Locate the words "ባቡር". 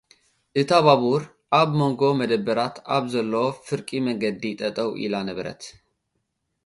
0.85-1.21